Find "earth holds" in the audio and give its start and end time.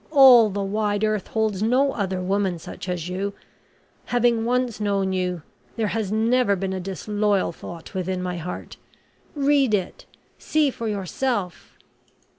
1.03-1.61